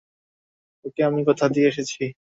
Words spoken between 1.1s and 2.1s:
কথা দিয়ে এসেছি!